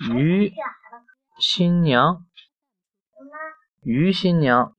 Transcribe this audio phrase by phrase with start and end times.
[0.00, 0.50] 于
[1.38, 2.24] 新娘，
[3.82, 4.74] 于新娘，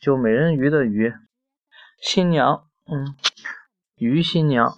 [0.00, 1.14] 就美人鱼的鱼，
[2.02, 3.14] 新娘，嗯，
[3.94, 4.76] 于新娘。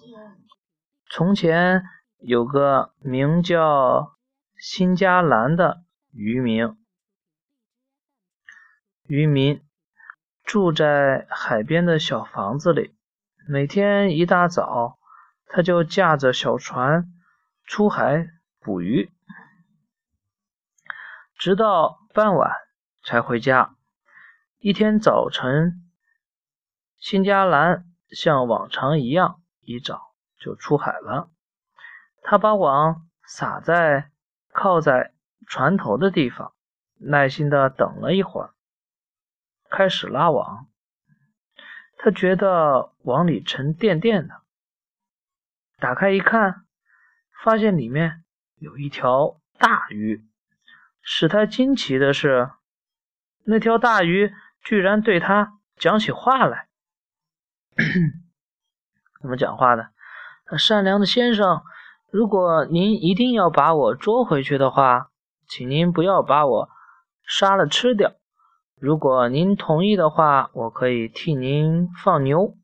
[1.09, 1.81] 从前
[2.19, 4.15] 有个名叫
[4.57, 6.77] 辛加兰的渔民，
[9.07, 9.59] 渔民
[10.43, 12.95] 住在海边的小房子里，
[13.49, 14.99] 每天一大早，
[15.47, 17.11] 他就驾着小船
[17.65, 18.27] 出海
[18.59, 19.11] 捕鱼。
[21.43, 22.53] 直到傍晚
[23.03, 23.75] 才回家。
[24.59, 25.83] 一天早晨，
[26.95, 31.29] 辛加兰像往常一样，一早就出海了。
[32.21, 34.09] 他把网撒在
[34.53, 35.11] 靠在
[35.45, 36.53] 船头的地方，
[36.97, 38.53] 耐心的等了一会儿，
[39.69, 40.69] 开始拉网。
[41.97, 44.43] 他觉得网里沉甸甸的，
[45.77, 46.63] 打开一看，
[47.43, 48.23] 发现里面
[48.55, 50.25] 有一条大鱼。
[51.05, 52.49] 使他惊奇的是，
[53.43, 54.33] 那条大鱼
[54.63, 56.69] 居然对他讲起话来。
[59.21, 59.89] 怎么讲话的？
[60.57, 61.61] 善良的先生，
[62.09, 65.09] 如果您一定要把我捉回去的话，
[65.45, 66.69] 请您不要把我
[67.25, 68.13] 杀了吃掉。
[68.79, 72.55] 如果您同意的话，我可以替您放牛。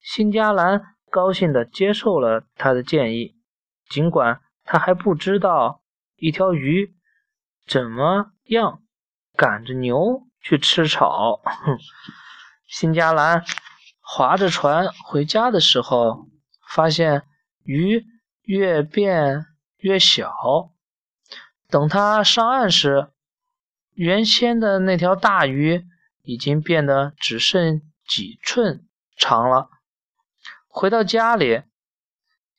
[0.00, 3.36] 新加兰高兴地接受了他的建议，
[3.88, 5.82] 尽管他还不知道
[6.16, 6.96] 一条鱼。
[7.66, 8.82] 怎么样？
[9.34, 11.40] 赶着牛去吃草。
[11.44, 11.78] 哼！
[12.66, 13.44] 辛加兰
[14.00, 16.28] 划着船回家的时候，
[16.68, 17.24] 发现
[17.64, 18.04] 鱼
[18.42, 19.46] 越变
[19.78, 20.70] 越小。
[21.68, 23.10] 等他上岸时，
[23.94, 25.86] 原先的那条大鱼
[26.22, 29.70] 已经变得只剩几寸长了。
[30.68, 31.62] 回到家里，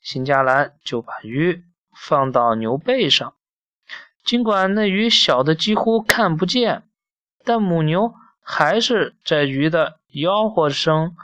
[0.01, 1.63] 新加兰就把鱼
[1.95, 3.35] 放到牛背上。
[4.23, 6.83] 尽管那鱼小的几乎看不见，
[7.43, 11.15] 但母牛还是在鱼的吆喝声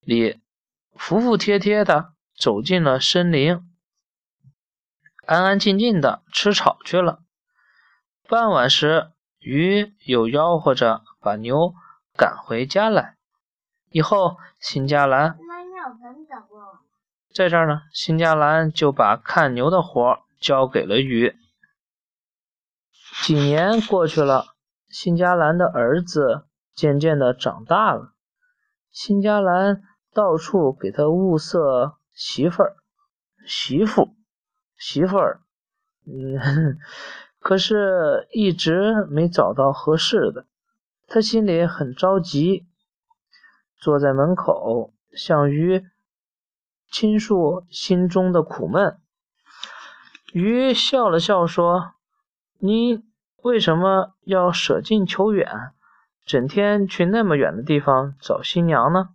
[0.00, 0.40] 里
[0.94, 3.60] 服服帖帖地走进了森林，
[5.24, 7.20] 安安静静地吃草去了。
[8.28, 11.74] 傍晚时，鱼又吆喝着把牛
[12.16, 13.16] 赶回家来。
[13.90, 15.38] 以后，新加兰
[17.34, 21.36] 在这儿呢，新加兰就把看牛的活交给了鱼。
[23.22, 24.56] 几年过去了，
[24.88, 28.14] 辛加兰的儿子渐渐的长大了。
[28.90, 29.80] 辛加兰
[30.12, 32.74] 到处给他物色媳妇儿、
[33.46, 34.16] 媳妇、
[34.76, 35.40] 媳妇儿，
[36.04, 36.78] 嗯，
[37.38, 40.46] 可是一直没找到合适的。
[41.06, 42.66] 他心里很着急，
[43.78, 45.84] 坐在门口向鱼
[46.90, 48.98] 倾诉心中的苦闷。
[50.32, 51.92] 鱼笑了笑说
[52.58, 53.04] ：“你。”
[53.42, 55.72] 为什么要舍近求远，
[56.24, 59.08] 整天去那么远的地方找新娘呢？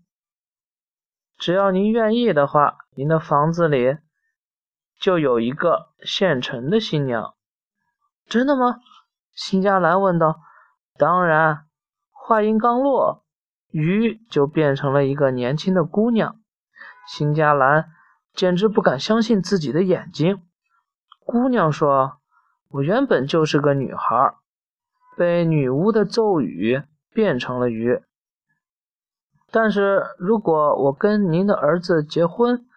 [1.37, 3.97] 只要您愿意的话，您的房子里
[4.99, 7.35] 就有一个现成的新娘。
[8.27, 8.81] 真的吗？
[9.33, 10.41] 辛加兰问道。
[10.97, 11.63] 当然。
[12.11, 13.23] 话音刚落，
[13.71, 16.41] 鱼就变成了一个年轻的姑娘。
[17.07, 17.89] 辛加兰
[18.33, 20.43] 简直不敢相信自己的眼睛。
[21.23, 22.16] 姑娘说。
[22.69, 24.35] 我原本就是个女孩，
[25.15, 26.83] 被女巫的咒语
[27.13, 28.01] 变成了鱼。
[29.49, 32.67] 但是如果我跟您的儿子结婚，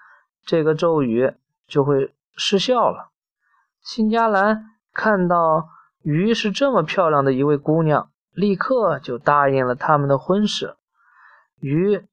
[0.46, 1.34] 这个咒语
[1.66, 3.10] 就会失效了。
[3.82, 5.68] 新加兰看到
[6.02, 10.76] 鱼是这么漂亮的一位姑娘，立刻就答应了他们的婚事。
[11.58, 12.06] 鱼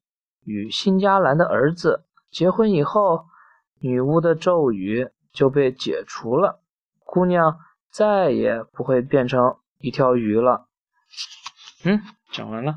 [0.43, 3.25] 与新加兰的儿子结婚以后，
[3.79, 6.59] 女巫的咒语就被解除了，
[7.05, 7.59] 姑娘。
[7.97, 10.67] 再也不会变成一条鱼了。
[11.83, 11.99] 嗯，
[12.31, 12.75] 讲完了。